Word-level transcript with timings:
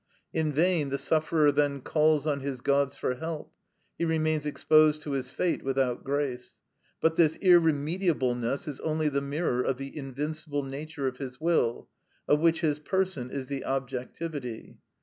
In 0.33 0.51
vain 0.51 0.89
the 0.89 0.97
sufferer 0.97 1.51
then 1.51 1.81
calls 1.81 2.25
on 2.25 2.39
his 2.39 2.59
gods 2.61 2.95
for 2.95 3.13
help; 3.13 3.53
he 3.99 4.03
remains 4.03 4.47
exposed 4.47 5.03
to 5.03 5.11
his 5.11 5.29
fate 5.29 5.61
without 5.61 6.03
grace. 6.03 6.55
But 7.01 7.17
this 7.17 7.35
irremediableness 7.37 8.67
is 8.67 8.79
only 8.79 9.09
the 9.09 9.21
mirror 9.21 9.61
of 9.61 9.77
the 9.77 9.95
invincible 9.95 10.63
nature 10.63 11.05
of 11.05 11.17
his 11.17 11.39
will, 11.39 11.87
of 12.27 12.39
which 12.39 12.61
his 12.61 12.79
person 12.79 13.29
is 13.29 13.45
the 13.45 13.63
objectivity. 13.63 14.79